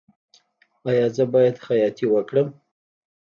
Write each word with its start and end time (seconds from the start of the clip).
ایا 0.89 1.05
زه 1.15 1.23
باید 1.33 1.55
خیاطۍ 1.65 2.05
وکړم؟ 2.09 2.47